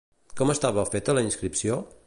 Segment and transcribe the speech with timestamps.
[0.39, 1.79] Com estava feta la inscripció?